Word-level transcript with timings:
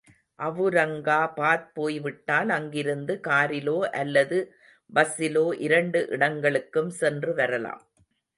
அவுரங்காபாத் 0.39 1.67
போய்விட்டால் 1.73 2.49
அங்கிருந்து 2.49 3.19
காரிலோ, 3.27 3.75
அல்லது 3.91 4.39
பஸ்ஸிலோ 4.93 5.45
இரண்டு 5.59 6.07
இடங்களுக்கும் 6.09 6.91
சென்று 7.01 7.33
வரலாம். 7.33 7.83